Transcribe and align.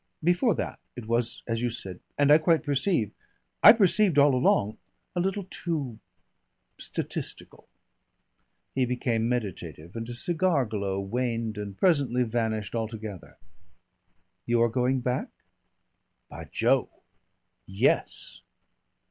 Before 0.23 0.55
that 0.55 0.79
it 0.95 1.05
was, 1.05 1.43
as 1.45 1.61
you 1.61 1.69
said, 1.69 1.99
and 2.17 2.31
I 2.31 2.39
quite 2.39 2.63
perceive 2.63 3.11
I 3.61 3.71
perceived 3.71 4.17
all 4.17 4.33
along 4.33 4.79
a 5.15 5.19
little 5.19 5.43
too 5.43 5.99
statistical." 6.79 7.69
He 8.73 8.83
became 8.87 9.29
meditative, 9.29 9.95
and 9.95 10.07
his 10.07 10.19
cigar 10.25 10.65
glow 10.65 10.99
waned 10.99 11.55
and 11.59 11.77
presently 11.77 12.23
vanished 12.23 12.73
altogether. 12.73 13.37
"You 14.47 14.63
are 14.63 14.69
going 14.69 15.01
back?" 15.01 15.29
"By 16.29 16.45
Jove! 16.45 16.89
_Yes. 17.69 18.41